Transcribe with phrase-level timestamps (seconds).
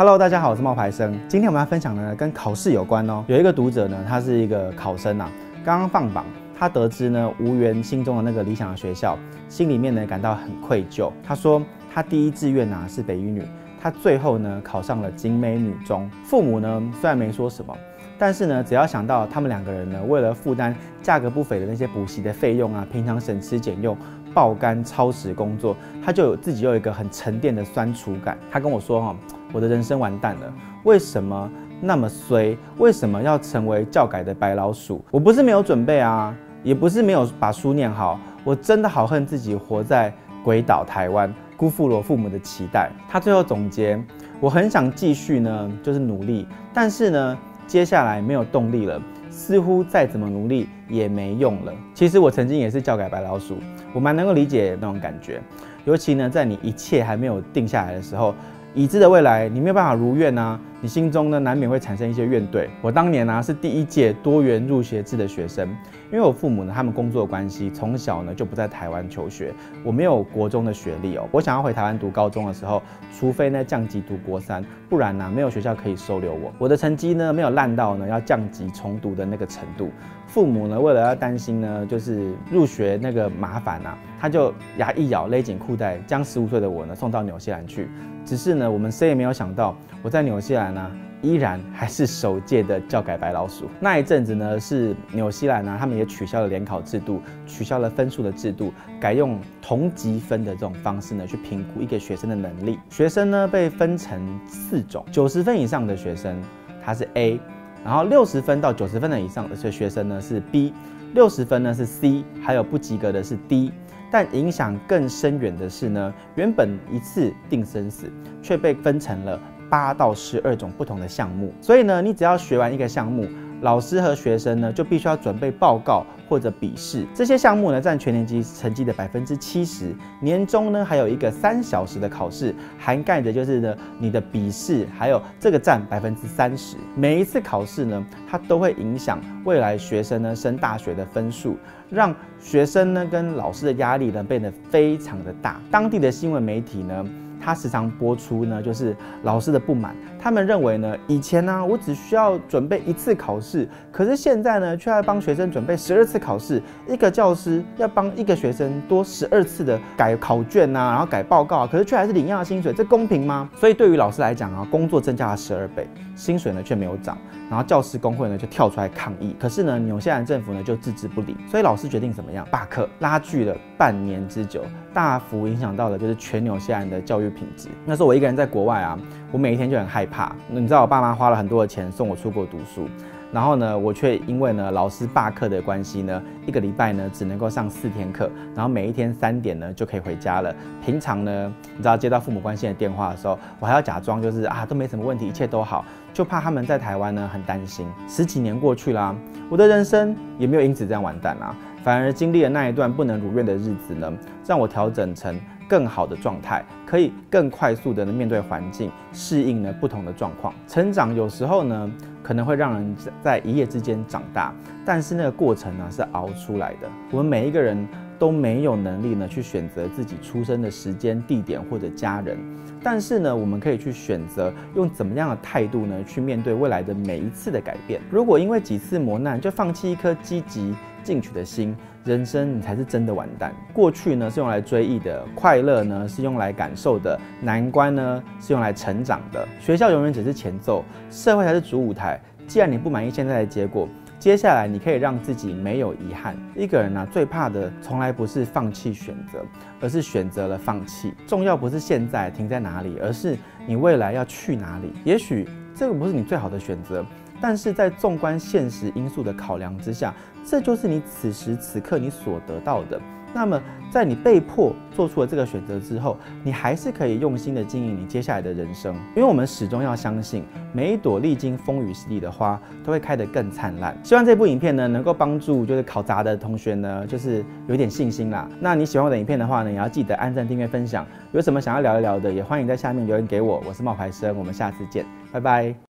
[0.00, 1.14] Hello，大家好，我是冒牌生。
[1.28, 3.22] 今天我们要分享的呢，跟考试有关哦。
[3.26, 5.30] 有一个读者呢，他是一个考生啊，
[5.62, 6.24] 刚刚放榜，
[6.58, 11.12] 他得知呢无缘心中的那个理想的学校，心里面呢感到很愧疚。
[11.22, 13.42] 他说他第一志愿啊是北一女，
[13.78, 16.10] 他最后呢考上了精美女中。
[16.24, 17.76] 父母呢虽然没说什么，
[18.18, 23.94] 但是呢只要想到他们两个人呢为了负担价格不菲的那些补习的费用啊，平常省吃俭用。
[24.34, 28.38] 爆肝超时工作，他就有自己有一个很沉淀的酸楚感。
[28.50, 29.16] 他跟我说：“哈，
[29.52, 30.52] 我的人生完蛋了，
[30.84, 32.56] 为什么那么衰？
[32.78, 35.04] 为什么要成为教改的白老鼠？
[35.10, 40.12] 我不是没有准备啊，也不是没有把书念好，我真的好恨自己活在
[40.44, 44.02] 鬼岛台湾，辜负了父母的期待。”他最后总结
[44.40, 49.00] ：“我很想继续呢，就是努力，但是呢，接下来没有动力了。”
[49.32, 51.72] 似乎再怎么努力也没用了。
[51.94, 53.58] 其实我曾经也是教改白老鼠，
[53.92, 55.40] 我蛮能够理解那种感觉。
[55.84, 58.34] 尤其呢，在你一切还没有定下来的时候，
[58.74, 62.66] 已知的未来你没有办法如愿啊，你心中呢难免会产生一些怨怼。
[62.80, 65.68] 我当年呢、是第一届多元入学制的学生，
[66.10, 69.52] 因为我父母呢他们工作的关系，从小呢就不在台湾求学，
[69.84, 71.28] 我没有国中的学历哦。
[71.30, 72.82] 我想要回台湾读高中的时候，
[73.14, 76.50] 除非呢降级读国三，不然呢没有学校可以收留我。
[76.58, 79.90] 我的成绩呢没有烂到呢要降级重读的那个程度。
[80.26, 87.86] 父母呢为了要担心呢就是入学那个麻烦啊，他就牙一咬勒紧裤带，将十五岁的我呢送到纽西兰去。
[88.24, 90.69] 只是呢我们谁也没有想到，我在纽西兰。
[90.70, 90.90] 呢，
[91.22, 93.68] 依然还是首届的教改白老鼠。
[93.80, 102.78] 那一阵子呢，是纽西兰呢，他们也取消了联考制度，取消了分数的制度，改用同级分的这种方式呢，去评估一个学生的能力。
[102.88, 106.42] 学生呢被分成四种：九十分以上的学生
[106.84, 107.38] 他是 A，
[107.84, 110.72] 然后六十分到九十分的以上的学生呢是 B，
[111.14, 113.72] 六十分呢是 C，还有不及格的是 D。
[114.12, 118.10] 但影响更深远的是呢，原本一次定生死，
[118.42, 119.38] 却被分成了。
[119.70, 123.26] 八到十二种不同的项目，所以呢，你只要学完一个项目，
[123.62, 127.06] 老师和学生呢就必须要准备报告或者笔试。
[127.14, 136.76] 这些项目呢占全年级成绩的百分之七十，年终呢还有一个三小时的考试，涵盖的就是呢你的笔试，还有这个占百分之三十。
[136.96, 141.56] 每一次考试呢，它都会影响未来学生呢升大学的分数，
[141.88, 145.60] 让学生呢跟老师的压力呢变得非常的大。
[145.70, 147.06] 当地的新闻媒体呢。
[147.40, 149.94] 他时常播出呢，就是老师的不满。
[150.18, 156.62] 他们认为呢，以前呢，我只需要准备一次考试，可是现在呢，却要帮学生准备十二次考试。
[156.86, 163.48] 一个教师要帮一个学生多十二次的改考卷呐，然后改报告啊，可是却还是领一样的薪水，这公平吗？
[163.56, 167.16] 所以对于老师来讲啊，工作增加了十二倍，薪水呢却没有涨。
[167.48, 171.36] 然后教师工会呢就跳出来抗议，可是呢，纽西兰政府呢就置之不理。
[171.48, 172.46] 所以老师决定怎么样？
[172.50, 177.70] 罢课，拉锯了半年之久，大幅影响到的就是全纽西兰的教育品质。
[177.86, 178.98] 那时候我一个人在国外啊，
[179.32, 180.36] 我每一天就很害怕。
[180.48, 182.86] 你知道我爸妈花了很多的钱送我出国读书，
[183.32, 190.54] 然后呢，我却因为呢老师罢课的关系呢，一个礼拜呢只能够上四天课，然后每一天三点呢就可以回家了。
[190.84, 197.86] 平常呢，你知道接到父母关心的电话的时候，我还要假装就是啊都没什么问题，一切都好，就怕他们在台湾呢很担心。
[198.08, 199.14] 十几年过去啦，
[199.48, 201.54] 我的人生也没有因此这样完蛋啦，
[201.84, 204.12] 反而经历了那一段不能如愿的日子呢，
[204.46, 205.38] 让我调整成。
[205.70, 210.52] 更好的状态，可以更快速的面对环境，适应呢不同的状况。
[210.66, 211.92] 成长有时候呢，
[212.24, 214.52] 可能会让人在一夜之间长大，
[214.84, 216.90] 但是那个过程呢是熬出来的。
[217.12, 217.86] 我们每一个人
[218.18, 222.36] 都没有能力呢去选择自己出生的时间、地点或者家人，
[222.82, 228.00] 但是呢，我们可以去选择用怎么样的态度呢去面对未来的每一次的改变。
[228.10, 233.54] 如果因为几次磨难就放弃一颗积极进取的心，人生你才是真的完蛋。
[233.72, 239.46] 过去呢是用来追忆的，快乐呢是用来感受的，难关呢是用来成长的。
[239.58, 242.20] 学校永远只是前奏，社会才是主舞台。
[242.46, 246.36] 既然你不满意现在的结果，接下来你可以让自己没有遗憾。
[246.56, 249.38] 一个人呢最怕的从来不是放弃选择，
[249.80, 251.14] 而是选择了放弃。
[251.26, 254.92] 重要不是现在停在哪里，而是你未来要去哪里。
[255.04, 257.06] 也许这个不是你最好的选择。
[257.40, 260.14] 但是在纵观现实因素的考量之下，
[260.44, 263.00] 这就是你此时此刻你所得到的。
[263.32, 268.92] 那么，在你被迫做出了这个选择之后，你还是可以用心的经营你接下来的人生。
[269.14, 270.42] 因为我们始终要相信，
[270.72, 273.96] 每一朵历经风雨洗礼的花都会开得更灿烂。
[274.02, 278.48] 希望这部影片呢，能够帮助就是考砸的同学呢，就是有点信心啦。
[278.58, 281.06] 那你喜欢我的影片的话呢，也要记得按赞、订阅、分享。
[281.30, 283.62] 有什么想要聊一聊的，也欢迎在下面留言给我。
[283.64, 285.89] 我是冒牌生，我们下次见，拜拜。